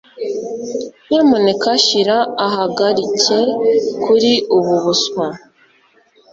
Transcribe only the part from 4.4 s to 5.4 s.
ubu buswa.